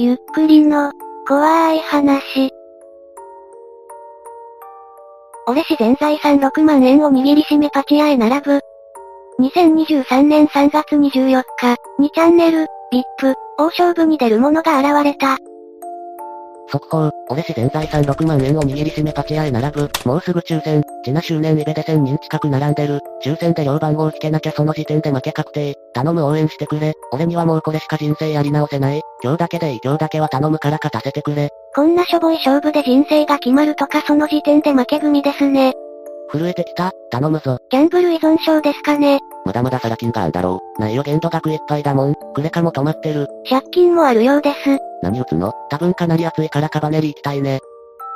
[0.00, 0.92] ゆっくりの、
[1.26, 2.52] 怖い話。
[5.48, 8.60] 俺自然財産6万円を握りしめパチ屋へ並ぶ。
[9.40, 15.36] 2023年3月24日、2チャンネル、VIP、大勝負に出る者が現れた。
[16.70, 19.90] 速報、俺自然財産6万円を握りしめパチ屋へ並ぶ。
[20.04, 20.82] もうすぐ抽選。
[21.04, 23.00] チナ周年イベで1000人近く並んでる。
[23.24, 25.74] 抽選で両番号引けなきゃその時点で負け確定。
[25.94, 26.94] 頼む応援してくれ。
[27.12, 29.00] 俺にはもうこれしか人生やり直せない。
[29.22, 31.50] 今日だけでいい今日だけは頼むから勝たせてくれ。
[31.74, 35.74] こんなしょぼい勝負で人生が決まるとかその時点で負け組ですね。
[36.30, 37.58] 震えてきた頼むぞ。
[37.70, 39.20] ギャンブル依存症ですかね。
[39.48, 40.82] まだまだサラ金があんだろう。
[40.82, 42.14] ないよ限度額いっぱいだもん。
[42.34, 43.28] クレカも止まってる。
[43.48, 44.56] 借金もあるようです。
[45.02, 45.54] 何打つの？
[45.70, 47.60] 多分かなり熱いからカバネリ行きたいね。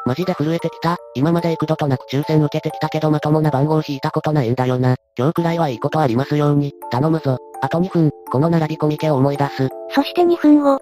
[0.04, 0.98] マジで震えてきた。
[1.14, 4.96] 今まで幾度となく抽選受けてきたけどまともな番号引いたことないんだよな。
[5.16, 6.72] 今日くらいはいいことありますように。
[6.90, 7.38] 頼むぞ。
[7.62, 9.70] あと2分、この並び込み家を思い出す。
[9.94, 10.80] そして2分後。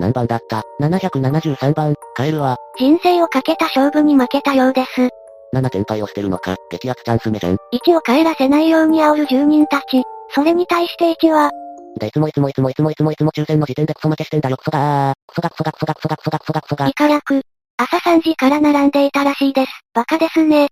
[0.00, 2.56] 何番だった ?773 番、帰るわ。
[2.76, 5.10] 人生をかけた勝負に負けたようです。
[5.54, 7.56] 7点敗をしてるのか、激アツチャンス目じゃん。
[7.74, 10.02] 1を帰らせないように煽る住人たち。
[10.30, 11.50] それに対して1は、
[11.98, 15.14] でいつもいつもいつもいつもいつもいつも抽選の時点でクソ負けしてんだよクソだー。
[15.26, 16.88] クソがクソがクソがクソがクソがクソがクソが。
[16.88, 17.42] 以下略。
[17.76, 19.70] 朝3時から並んでいたらしいです。
[19.94, 20.68] バカですね。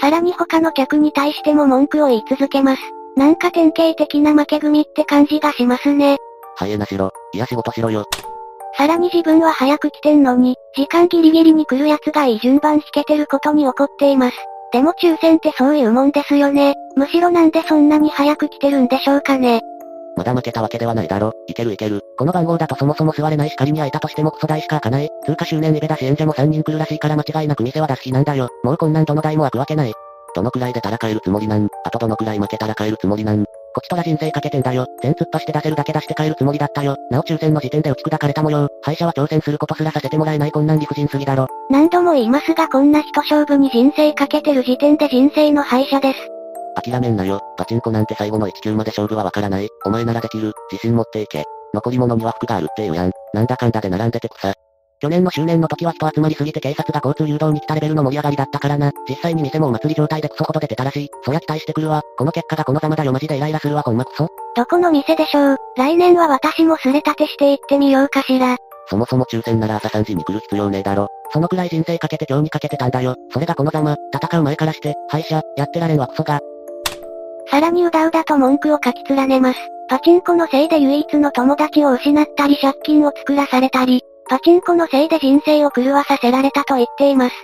[0.00, 2.82] さらに他の客に対しても文句を言い続けます。
[3.16, 6.18] なんか典型的な負け組って感じがしますね。
[6.56, 7.10] ハイエナしろ。
[7.32, 8.04] いや仕事しろよ。
[8.76, 14.36] さらに自分は早く来てんのに、時間ギリギリに来る奴がいい順番引けてることに怒っています。
[14.72, 16.74] でも抽選ってそういうもんですよね。
[16.94, 19.60] むしろなんでそんなに早く来てるんでしょうかね。
[20.16, 21.32] まだ負けたわけではないだろ。
[21.46, 22.02] いけるいける。
[22.18, 25.08] この番号だとそもそも座れないし仮に空いたとしてもクソ台しか開かない。
[25.24, 28.48] 通過周年イベだし演者も3人来るらしいから間違いなく店は出す日なんだよ。
[28.62, 29.92] もうこんなんどの台も開くわけない。
[30.34, 33.44] どのくらい出たら帰るつもりなんあとどのくらい負けたら帰るつもりなん
[33.76, 34.86] こちとら人生かけてんだよ。
[35.02, 36.96] 全突破して出せるだけ出して帰るつもりだったよ。
[37.10, 38.68] なお抽選の時点で打ち砕かれた模様。
[38.80, 41.46] 敗者は挑戦することすらさせてもらえないこんなん理不尽すぎだろ。
[41.68, 46.18] 何度も言いますがこんな人勝負に人生かけてる時点で人生の敗者です。
[46.82, 47.42] 諦めんなよ。
[47.58, 49.68] パチンコなんて最後の1球まで勝負はわからない。
[49.84, 50.54] お前ならできる。
[50.72, 51.44] 自信持っていけ。
[51.74, 53.10] 残り物には服があるって言うやん。
[53.34, 54.54] なんだかんだで並んでて草。
[55.00, 58.92] 去年の周年の時は人集まりすぎて警察が交通誘導に来たレベルの盛り上がりだったからな。
[59.06, 61.10] 実際に店もお祭り状態でクソほど出てたらしい。
[61.22, 62.00] そりゃ期待してくるわ。
[62.16, 64.28] この結果がこのざまだよマジでイライラするわほんまクソ。
[64.56, 65.56] どこの店でしょう？
[65.76, 68.56] 来年は私もすれ立てしていってみようかしら。
[68.88, 71.08] そもそも抽選なら朝3時に来る必要ねえだろ。
[71.30, 73.16] そのくらい人生かけて今日にかけてたんだよ。
[73.32, 76.40] それがこのざま、戦う前からして、敗者、やってられんわクソが。
[77.50, 79.58] さらにうだうだと文句を書き連ねます。
[79.88, 87.34] パチンコのせいで唯一の友達を失ったり借金を作らされたり、パチンコのせいで人生を狂わさせられたと言っています。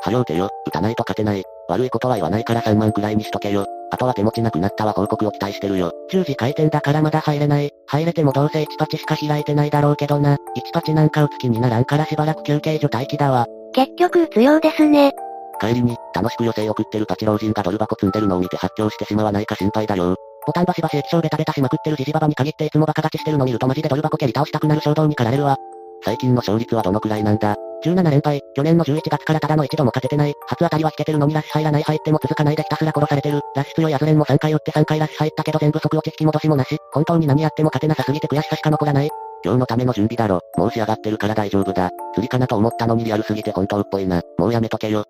[0.00, 1.42] はようてよ、打たないと勝てない。
[1.68, 3.66] 悪いことは言わないから3万くらいにしとけよ。
[3.90, 5.92] あとは手持ちなくなったわ報告を期待してるよ。
[6.12, 7.72] 10時開店だからまだ入れない。
[7.86, 10.34] 入れてもどうせ1パチしか開いてないだろうけどな。
[10.34, 10.36] 1
[10.72, 13.46] パチなんか打つ気にならんからしばらく休憩所待機だわ。
[13.72, 15.12] 結局打つようですね。
[15.60, 20.14] 帰りに、楽しく余生を送ってるパチ老人がドル箱積んでるのを見て発狂してしまわないか心配だよ。
[20.46, 25.56] ボタンバシバシ液晶ベタベタしまくってるジジババに限っていつもバカ勝ちしてるの見るとマジでドル箱蹴り倒したくなる衝動に駆られるわ。
[26.04, 30.34] 最近の勝率はどのくらいなんだ ?17 連敗、去年の11月からただの一度も勝ててない。
[30.46, 33.40] 初当たりは引けてるのにラッシュ入らない入っても続かないでひたすら殺されてる。
[33.54, 36.76] ラッシュ強いアズレンも3回打って3回ラッシュ入ったけど全部即落ち引き戻しもなし。
[36.92, 39.10] 本当に何やっても勝てなさすぎて悔しさしか残らない。
[39.44, 40.40] 今日のための準備だろ。
[40.56, 41.90] もう仕上がってるから大丈夫だ。
[42.14, 44.22] 釣りかなと思ったのにリアルすぎて本当っぽいな。
[44.38, 45.04] もうやめとけよ。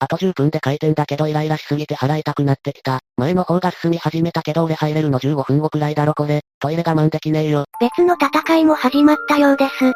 [0.00, 3.00] あと10分で開店だけどイライラしすぎて払いたくなってきた。
[3.16, 6.40] 前の方が進み始めたけど俺入れるの15分後くらいだろこれ。
[6.60, 7.64] トイレ我慢できねえよ。
[7.80, 9.92] 別の戦いも始まったようです。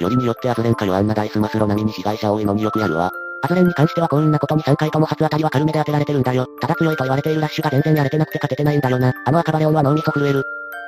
[0.00, 3.10] よりによってアズレンかよあんなダイスマスロ並みに被害者多いのによくやるわ。
[3.42, 6.46] アズレンに関しては幸運なことに3回とも初当たりは軽めで当てられてるんだよ。
[6.60, 9.12] ただ強いと言われているラッシュが全然やれてなくて勝ててないんだよな。
[9.24, 10.42] あの赤バレオンは脳みそ震える。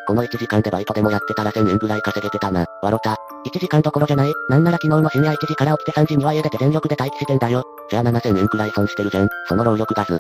[0.07, 2.65] この1時間でバイトでもやってたら1000円ぐらい稼げてたな。
[2.83, 3.17] わろた。
[3.47, 4.33] 1時間どころじゃない。
[4.49, 7.63] なんなら昨日の深夜1時から起きて3時には家出て全力で待機してんだよ。
[7.91, 9.29] じゃあ7000円くらい損してるじゃん。
[9.47, 10.19] その労力がず。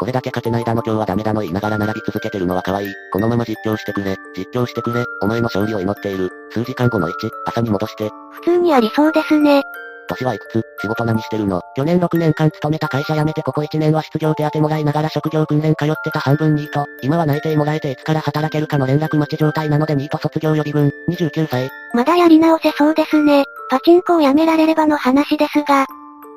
[0.00, 2.94] これだけ勝てないだの今日はダメだの言いながら並び続けてるのは可愛い。
[3.12, 4.16] このまま実況してくれ。
[4.34, 5.04] 実況してくれ。
[5.20, 6.30] お前の勝利を祈っている。
[6.50, 7.12] 数時間後の1、
[7.44, 8.08] 朝に戻して。
[8.30, 9.62] 普通にありそうですね。
[10.08, 10.62] 年はいくつ？
[10.80, 11.60] 仕事何してるの？
[11.76, 16.86] 去年6年間勤めた会社辞めてここ1年は失業手当もらいながら職業訓練通ってた半分ニート。
[17.02, 21.68] 今は内定もらえていつから働けるかの連絡待ち状態なのでニート卒業予備軍、29歳。
[21.92, 23.44] まだやり直せそうですね。
[23.68, 25.84] パチンコをやめられればの話ですが、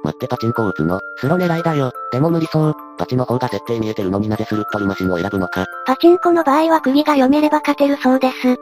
[0.04, 1.00] 待ってパチンコを打つの？
[1.18, 1.92] スロ狙いだよ。
[2.12, 2.74] でも無理そう。
[2.98, 5.66] パチの方が絶対見えてるのになぜスルッとルマシンを選ぶのか。
[5.86, 8.58] パチンコの場合は釘が読めれば勝てるそうです。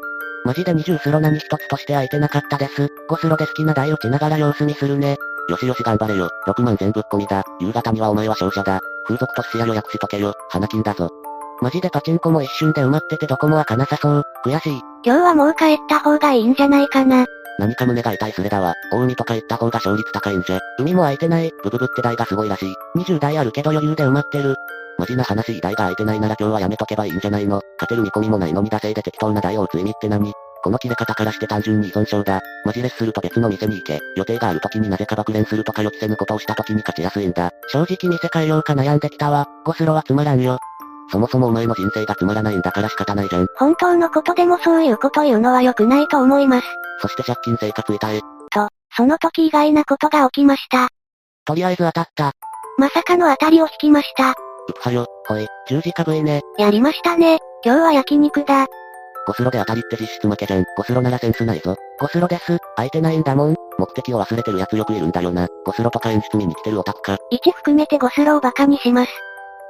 [0.46, 2.90] マジで20スロ何一つとして空いてなかったです。
[3.10, 5.18] 5スロで好きな台打ちながら様子見するね。
[5.50, 6.30] よしよし頑張れよ。
[6.48, 7.44] 6万全ぶっ込みだ。
[7.60, 8.80] 夕方にはお前は勝者だ。
[9.06, 10.34] 風俗と寿司屋予約しとけよ。
[10.50, 11.10] 花金だぞ。
[11.62, 14.24] マジでパチンコも一瞬で埋まっててどこも開かなさそう。
[14.46, 14.82] 悔しい。
[15.04, 17.26] 今日はもう帰った方がいいんじゃないかな。
[17.60, 18.74] 何か胸が痛いスレだわ。
[18.92, 20.60] 大海とか行った方が勝率高いんじゃ。
[20.80, 21.52] 海も空いてない。
[21.64, 22.74] ブブブって台がすごいらしい。
[22.98, 24.56] 20台あるけど余裕で埋まってる。
[24.98, 27.62] マジな話台が空いてないなら今日はやめとけばいいんじゃないの。
[27.80, 30.32] 勝てる見込みもないのに惰性で適当な台を打つ意味って何？
[30.64, 32.40] この切れ方からして単純に依存症だ。
[32.66, 34.00] マジレスすると別の店に行け。
[34.16, 37.50] 予定がある時になぜか爆練するとか予期せぬことをした時に勝ちやすいんだ。
[37.70, 39.48] 正直店変えようか悩んできたわ。
[39.66, 40.60] ゴスロはつまらんよ。
[41.12, 43.48] そもそもお前の人生がつまらないんだから仕方ないじゃん。
[43.58, 46.68] 本当のことでもそういうこと言うのは良くないと思います。
[47.02, 48.20] そして借金生活痛え。
[48.52, 50.90] と、その時意外なことが起きました。
[51.46, 52.32] とりあえず当たった。
[52.78, 54.30] まさかの当たりを引きました。
[54.30, 54.36] うっ
[54.80, 55.48] はよ、ほい。
[55.68, 56.42] 十字架食いね。
[56.58, 57.40] やりましたね。
[57.64, 58.68] 今日は焼肉だ。
[59.28, 60.64] ゴスロで当たりって実質負けじゃん。
[60.78, 61.76] ゴスロならセンスないぞ。
[62.00, 62.58] ゴスロです。
[62.76, 63.56] 空いてないんだもん。
[63.78, 65.48] 目的を忘れてる奴よくいるんだよな。
[65.66, 67.18] ゴスロとか演出見に来てるオタクか。
[67.32, 69.12] 1含めてゴスロをバカにします。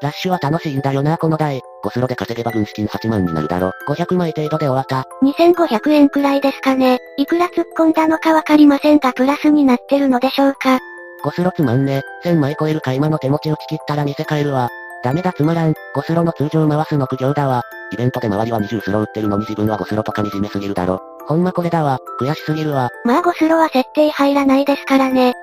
[0.02, 1.62] ラッシュは楽しいんだよな、この台。
[1.84, 3.72] ゴスロで稼げば軍資金8万になるだろ。
[3.88, 5.08] 500枚程度で終わった。
[5.24, 7.00] 2500円くらいですかね。
[7.18, 10.80] いくら突っ込んだのかわかりませんがプラスになってるのでしょうか。
[11.24, 12.02] ゴスロつまんね。
[12.26, 14.70] 1000枚超える買い間の手持ち打ち切ったら店変えるわ。
[15.04, 15.74] ダメだつまらん。
[15.94, 17.62] ゴスロの通常回すの苦行だわ。
[17.92, 21.00] イベントで周りは20スロ売ってるのに自分は5スロとか惨めすぎるだろ。
[21.28, 22.00] ほんまこれだわ。
[22.20, 22.90] 悔しすぎるわ。
[23.06, 25.34] まあゴスロは設定入らないですからね。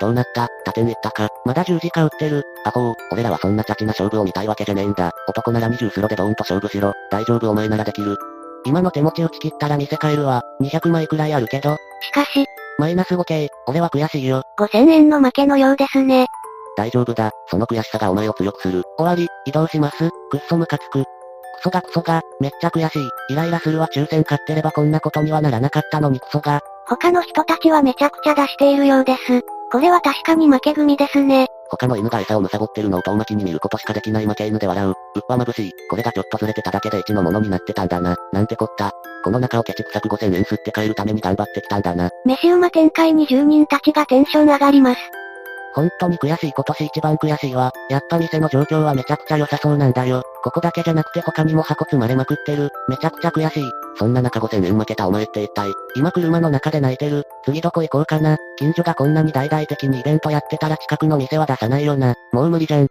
[0.00, 0.48] どうなった？
[0.64, 1.28] 打点いったか？
[1.44, 2.44] まだ十字架売ってる。
[2.64, 5.10] アホー、俺らはそんなチャチな勝負を見たいわけじゃねえんだ。
[5.28, 6.92] 男なら20スロでドーンと勝負しろ。
[7.10, 8.16] 大丈夫お前ならできる。
[8.64, 10.42] 今の手持ち打ち切ったら店変えるわ。
[10.60, 11.76] 200枚くらいあるけど。
[12.00, 12.46] しかし、
[12.78, 13.48] マイナス 5K。
[13.66, 14.42] 俺は悔しいよ。
[14.58, 16.26] 5000円の負けのようですね。
[16.76, 17.30] 大丈夫だ。
[17.48, 18.82] その悔しさがお前を強くする。
[18.98, 19.28] 終わり。
[19.46, 20.10] 移動します。
[20.30, 21.02] くっそムカつく。
[21.02, 23.08] クソがクソが、めっちゃ悔しい。
[23.30, 26.60] イライラするわ抽選買ってればこんなことにはならなかったのにクソが。
[26.86, 29.42] 他の人たちはめちゃくちゃ出しているようです。
[29.70, 31.48] これは確かに負け組ですね。
[31.70, 34.88] 他の犬が餌を貪ってるのを遠巻きに見ることしかできない負け犬で笑う。
[34.88, 34.94] うっ
[35.28, 35.72] ぱ眩しい。
[35.90, 38.16] これがちょっとずれてただけで1のものになってたんだな。
[38.32, 38.92] なんてこった。
[39.22, 42.08] この中をケチくさく5000円吸って帰るために頑張ってきたんだな。
[42.24, 45.00] 飯馬展開に住人たちがテンション上がります。
[45.78, 47.70] 本当に悔しい今年一番悔しいわ。
[47.88, 50.24] やっぱ店の状況はめちゃくちゃ良さそうなんだよ。
[50.42, 52.70] ここだけじゃなくて他にも箱積まれまくってる。
[52.88, 53.64] めちゃくちゃ悔しい。
[53.96, 55.70] そんな中5000円負けたお前って一体。
[55.94, 57.22] 今車の中で泣いてる。
[57.44, 58.38] 次どこ行こうかな。
[58.56, 62.16] 近所がこんなに大々的にイベントやってたら近くの店は出さないよな。
[62.32, 62.88] もう無理じゃん。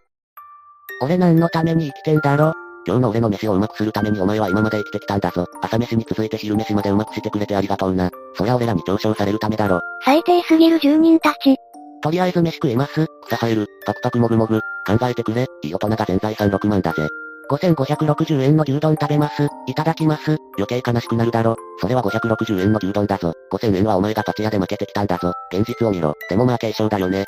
[1.01, 2.53] 俺何のために生きてんだろ
[2.87, 5.45] 今日の俺の飯をうまくするためにお前は今まで生きてきたんだぞ。
[5.61, 8.09] 朝飯に続いて昼飯までうまくしてくれてありがとうな。
[8.35, 9.81] そりゃ俺らに表彰されるためだろ。
[10.05, 11.57] 最低すぎる住人たち。
[12.01, 13.07] とりあえず飯食います。
[13.27, 14.59] 草生える、パクパクもぐもぐ。
[14.85, 17.07] 考えてくれ、いい大人が全財産6万だぜ。
[17.49, 19.47] 5560円の牛丼食べます。
[19.67, 20.37] いただきます。
[20.57, 21.55] 余計悲しくなるだろ。
[21.79, 23.33] それは560円の牛丼だぞ。
[23.51, 25.31] 5000円はお前がパチ屋で負けてきたんだぞ。
[25.51, 26.13] 現実を見ろ。
[26.29, 27.25] でもまあ軽傷だよね。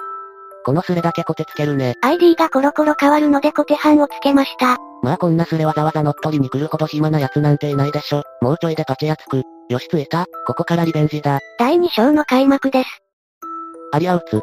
[0.66, 1.96] このスレだけコテつけるね。
[2.02, 4.78] ID がコロコロ変わるのでコテハンをつけました。
[5.02, 8.24] まあこんなスレわざわざ乗っ取りに来るほど暇な奴なんていないでしょ。
[8.42, 9.44] もうちょいでパチ屋つく。
[9.70, 10.26] よしついた。
[10.46, 11.40] ここからリベンジだ。
[11.58, 12.90] 第2章の開幕です。
[13.94, 14.42] アリアウツ。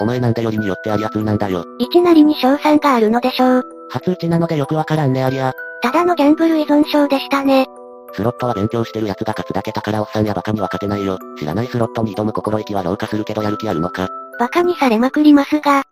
[0.00, 1.64] お前なんでよりによってアリア通なんだよ。
[1.78, 3.62] 一なりに賞賛があるのでしょう。
[3.90, 5.52] 初打ちなのでよくわからんねアリア。
[5.82, 7.66] ただのギャンブル依存症でしたね。
[8.12, 11.18] スロットは勉強してる奴が勝つだけだからおっさんやバカには勝てないよ。
[11.38, 14.08] 知らないスロットに挑む心意気は老化するけどやる気あるのか。
[14.38, 15.82] バカにされまくりますが、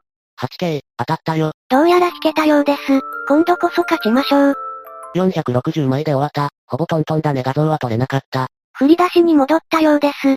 [0.41, 1.53] 8K、当たったよ。
[1.69, 2.81] どうやら引けたようです。
[3.29, 4.55] 今度こそ勝ちましょう。
[5.17, 6.51] 460枚で終わった。
[6.67, 8.49] ほぼトントンだね画像は撮れなかった。
[8.73, 10.37] 振り出しに戻ったようです。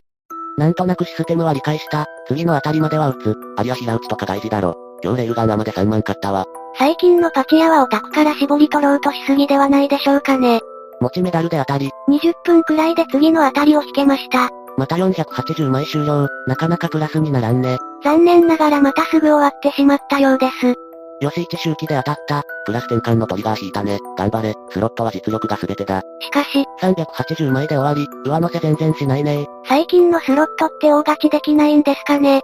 [0.57, 2.07] なんとなくシステムは理解した。
[2.27, 3.35] 次の当たりまでは打つ。
[3.57, 4.75] アリア平打ちとか大事だろ。
[5.03, 6.45] 今日レールガンアマで3万買ったわ。
[6.79, 10.61] 最近のパチ屋はオタクから絞り取ろうとしすぎではないでしょうかね。
[10.99, 11.91] 持ちメダルで当たり。
[12.09, 14.49] 20分くらいで次の当たりを引けました。
[14.77, 16.27] また480枚終了。
[16.47, 17.77] なかなかプラスにならんね。
[18.03, 20.86] 残念ながらまたすぐ終わってしまったようです。
[21.19, 22.43] よし一周期で当たった。
[22.65, 23.99] プラス転換のトリガー引いたね。
[24.17, 24.53] 頑張れ。
[24.69, 26.03] スロットは実力が全てだ。
[26.19, 28.07] しかし、380枚で終わり。
[28.29, 32.41] 上乗せ全然しないね最近のスロットって大勝ちできないんですかね。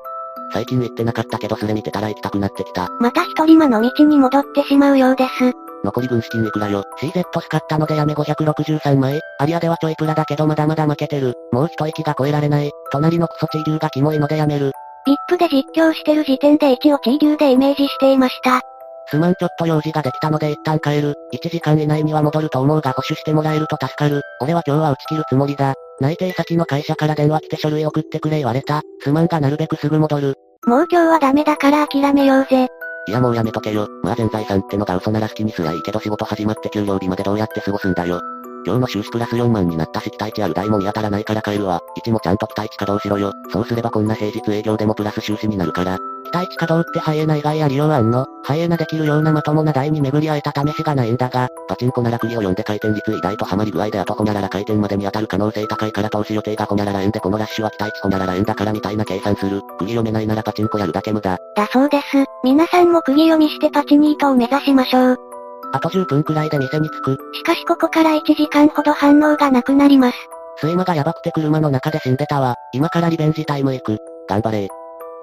[0.54, 2.90] 最近行ってなかったけどそれ見てたら行きたくなってきた。
[3.00, 5.54] また一人間の道に戻ってしまうようです。
[5.84, 6.84] 残り軍資金いくらよ。
[7.00, 9.20] CZ 使ったのでやめ563枚。
[9.40, 11.34] アリアではちょいプラだけどまだまだ負けてる。
[11.52, 12.72] もう一息が超えられない。
[12.92, 14.72] 隣のクソチー流がキモいのでやめる。
[15.06, 18.62] VIP で実況してる時点で一をチー流でイメージしていました。
[19.08, 21.16] すまんちょっと用事ができたので一旦帰る。
[21.34, 24.22] 1時間以内には戻ると思うが保守してもらえると助かる。
[24.42, 25.74] 俺は今日は打ち切るつもりだ。
[26.00, 28.82] 内定先の会社から電話来て書類送ってくれ言われた。
[29.02, 30.36] すまんがなるべくすぐ戻る。
[30.66, 32.70] もう今日はダメだから諦めようぜ。
[33.08, 33.90] いやもうやめとけよ。
[34.04, 38.22] まあ全財産ってのが嘘なら好きにすりゃいいけど仕事始まって給料日までどうやって過ごすんだよ。
[38.66, 41.82] 今日の収支プラス4万になったし期待値ある台も見当たらないから帰るわ。
[42.04, 43.34] 1もちゃんと期待値稼働しろよ。
[43.52, 45.98] そうすればこんな平日営業でもプラス収支になるから。
[46.24, 59.62] 期待値稼働ってハイエナ以外や利用あんのハイエナできるようなまともな台に巡り会えた試しがないんだが、パチンコなら釘を読んで回転率偉大とハマり具合であとほにゃらら回転まで見当たる可能性高いから投資予定がほにゃらら円でこのラッシュは期待値ほにゃらら円だからみたいな計算する。
[59.80, 61.38] 釘読めないならパチンコやるだけ無駄。
[61.56, 62.26] だそうです。
[62.44, 65.33] 皆さんも釘読みしてパチニートを目指しましょう。
[65.74, 67.18] あと10分くらいで店に着く。
[67.34, 70.18] しかしここから1時間ほど反応がなくなります。
[70.62, 72.56] 睡魔がやばくて車の中で死んでたわ。
[72.74, 73.98] 今からリベンジタイム行く。
[74.30, 74.68] 頑張れ。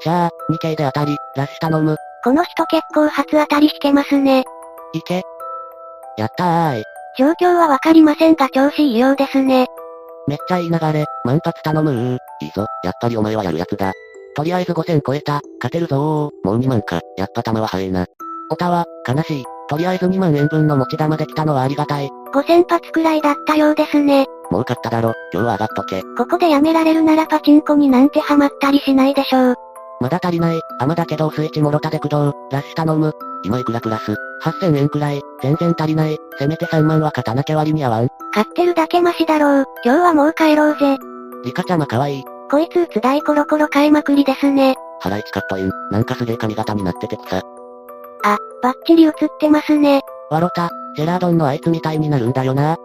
[0.01, 1.97] しゃあ、2系で当たり、ラッシュ頼む。
[2.25, 4.45] この人結構初当たり引けますね。
[4.93, 5.23] いけ。
[6.19, 6.85] やったーい。
[7.17, 9.67] 状況はわかりませんが調子いいようですね。
[10.27, 12.19] めっちゃいい流れ、満発頼むー。
[12.43, 13.93] いいぞ、やっぱりお前はやるやつだ。
[14.35, 16.47] とりあえず5000超えた、勝てるぞー。
[16.47, 18.07] もう2万か、やっぱ玉は早いな。
[18.51, 19.45] おたは、悲しい。
[19.71, 22.11] とりあえず2万円分の持ち玉できたのはありがたい。
[22.35, 24.27] 5000発くらいだったようですね。
[24.51, 26.03] もう買っただろ、今日は上がっとけ。
[26.19, 29.55] ここでやめられるならパチンコになんてハマったりしないでしょう。
[30.01, 30.61] まだ足りない。
[30.81, 32.35] 甘だけどスイッチもろたで駆動。
[32.51, 33.15] ラッシュ頼む。
[33.45, 35.23] 今いくらプラス ?8000 円くらい。
[35.41, 36.19] 全然足りない。
[36.37, 38.09] せめて3万は勝たなきゃ割に合わん。
[38.35, 39.65] 買ってるだけマシだろう。
[39.85, 40.99] 今日はもう帰ろうぜ。
[41.45, 42.25] リカちゃま可愛い。
[42.51, 44.75] こいつつ大コロコロ買いまくりですね。
[45.01, 45.71] 払いチカットイン。
[45.93, 47.41] なんかすげえ髪型になってて草。
[48.23, 50.01] あ、バッチリ映ってますね。
[50.31, 52.77] わろた、ジェラードンのあいつみたいになるんだよな。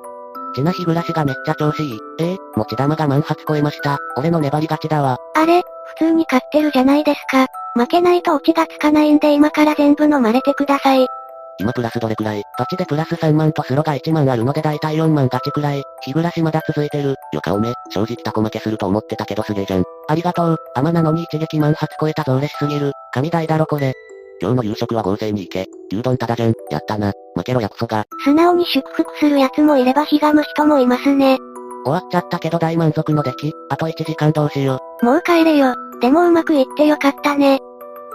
[0.56, 2.00] ちな日暮らしがめっちゃ調子いい。
[2.20, 4.00] ええ持ち玉が万発超えました。
[4.18, 5.18] 俺の粘り勝ちだわ。
[5.36, 7.48] あれ、普通に勝ってるじゃないですか。
[7.76, 11.08] 負けないとオチがつかないんで今から全部飲まれてください。
[11.58, 12.44] 今プラスどれくらい？
[12.58, 15.84] パチでプラス3万とスロが1万あるのでだいたい4万勝ちくらい。
[16.04, 17.16] 日暮らしまだ続いてる。
[17.34, 19.84] よかおめ、正直タコ負けすると思ってたけどすげえじゃん。
[20.08, 20.58] ありがとう。
[20.74, 22.94] 甘なのに一撃万発超えたぞ嬉しすぎる。
[23.14, 23.94] 神代だろこれ。
[24.42, 25.68] 今日の夕食は合成に行け。
[25.92, 26.54] 牛丼ただじゃん。
[26.70, 27.14] やったな。
[27.36, 28.06] 負けろやクソが。
[28.24, 31.38] 素直に祝福する奴もいればひがむ人もいますね。
[31.86, 33.54] 終わっちゃったけど大満足の出来。
[33.70, 35.06] あと1時間どうしよう。
[35.06, 35.76] もう帰れよ。
[36.02, 37.60] でもうまくいってよかったね。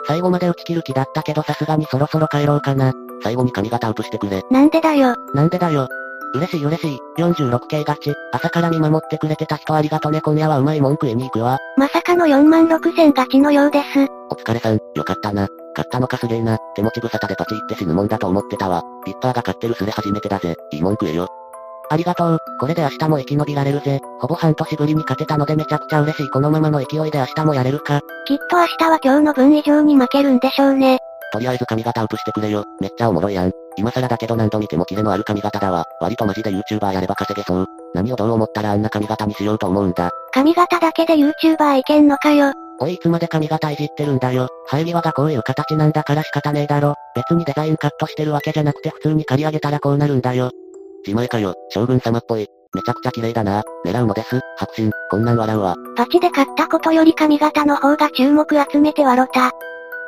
[0.07, 2.93] 最後まで打ち切る気だったけどさすがにそろそろ帰ろうかな。
[3.23, 4.43] 最後に髪型アップしてくれ。
[4.50, 5.15] なんでだよ。
[5.35, 5.89] なんでだよ。
[6.35, 6.99] 嬉しい嬉しい。
[7.19, 8.15] 46系勝ち。
[8.33, 11.59] 朝から見守ってくれてた人ありがとね今夜はうまいもん食いに行くわ。
[11.77, 14.07] まさかの4万6千勝ちのようです。
[14.31, 15.49] お疲れさん、よかったな。
[15.75, 16.59] 買ったのかすげえな。
[16.75, 18.83] 手持ち無沙汰でパチって死ぬもんだと思ってたわ。
[19.05, 20.57] ピッパーが買ってるスレ初めてだぜ。
[20.73, 21.29] いいもん食えよ。
[21.93, 22.39] ありがとう。
[22.61, 24.00] これで明日も生き延びられるぜ。
[24.21, 26.31] ほぼ半年ぶりに勝てたのでめちゃくちゃ嬉しい。
[26.31, 28.00] このままの勢いで明日もやれるか。
[28.27, 30.99] きっと明日は今日の分以上に負けるんでしょうね。
[31.33, 32.65] とりあえず髪型アップしてくれよ。
[32.81, 33.53] めっちゃおもろいやん。
[33.77, 35.85] 今更だけど何度見てもキレのある髪型だわ。
[36.00, 37.67] 割とマジで YouTuber やれば稼げそう。
[37.95, 40.11] 何をどう思ったらあんな髪型にしようと思うんだ。
[40.33, 42.53] 髪型だけで YouTuber いけんのかよ。
[42.82, 44.49] おいいつまで髪型いじってるんだよ。
[44.70, 46.94] 生え際がこういう形なんだから仕方ねえだろ。
[47.14, 50.50] 別にデザインカットしてるわけじゃなくて普通に刈り上げたらこうなるんだよ。
[51.06, 52.46] 自前かよ、将軍様っぽい。
[52.72, 53.62] めちゃくちゃ綺麗だな。
[53.84, 54.40] 狙うのです。
[54.56, 55.76] 白心、こんなん笑うわ。
[55.96, 59.50] パチで買ったことより髪型の方が注目集めて笑った。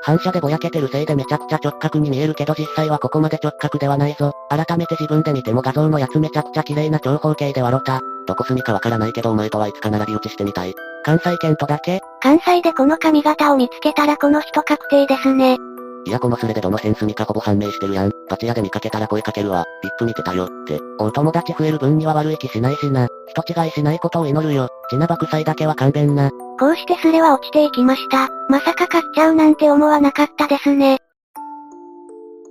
[0.05, 4.33] 反射でぼやけてるせいでめちゃくちゃ直角に見えるけど実際はここまで直角ではないぞ。
[4.49, 8.01] 改めて自分で見ても画像のやつめちゃくちゃ綺麗な長方形で笑った。
[8.27, 10.75] どこ住みかわからないけどお前とはいつか並び打ちしてみたい。
[11.05, 12.01] 関西圏とだけ？
[12.21, 15.59] 関西でこの髪型を見つけたらこの人確定ですね。
[16.05, 18.11] いやこのスレでどの辺住みかほぼ判明してるやん。
[18.29, 19.65] パチ屋で見かけたら声かけるわ。
[19.83, 20.81] ピップ見てたよ、って。
[20.99, 23.07] お友達増える分には悪い気しないしな。
[23.29, 24.69] 人違いしないことを祈るよ。
[24.91, 26.31] ちな爆災だけは勘弁な。
[26.59, 28.29] こうしてスレは落ちていきました。
[28.49, 30.99] まさか買っちゃうなんて思わなかったですね。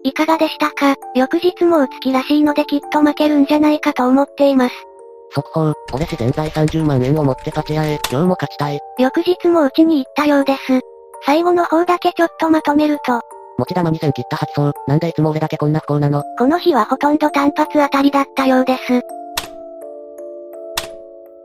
[0.04, 0.96] いかがでしたか？
[1.14, 4.76] 翌日も打つ気らしいのできっと負けるんじゃないかと思っています。
[5.34, 8.80] 速報、俺自然財30万円を持ってパチ屋へ、今日も勝ちたい。
[9.00, 10.60] 翌日も打ちに行ったようです。
[11.26, 13.22] 最後の方だけちょっとまとめると、
[13.58, 14.74] 持ち玉2000切った発想。
[14.88, 16.24] なんでいつも俺だけこんな不幸なの？
[16.38, 19.02] この日はほとんど単発当たりだったようです。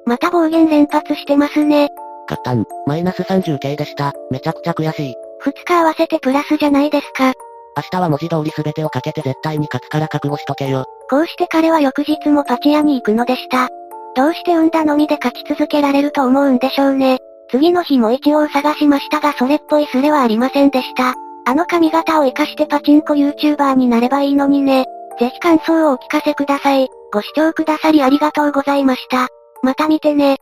[0.07, 1.89] また暴言連発してますね。
[2.29, 4.15] 買ったん、マイナス 30K でした。
[4.31, 5.15] めちゃくちゃ悔しい。
[5.41, 7.35] 二日合わせてプラスじゃないですか。
[7.77, 10.87] 明日は文字通り全てをかけて絶対に勝つから覚悟しとけよ。
[11.09, 13.69] こうして彼は翌日もパチ屋に行くのでした。
[14.17, 17.19] どうして産んだのみで勝ち続けられると思うんでしょうね。
[17.51, 21.15] 次の日も一応探しましたがそれっぽいスレはありませんでした。
[21.49, 24.87] あの髪型を活かしてパチンコ YouTuber になればいいのにね。
[25.21, 26.89] ぜひ感想をお聞かせください。
[27.13, 29.29] ご視聴くださりありがとうございました。
[29.63, 30.39] また見てね。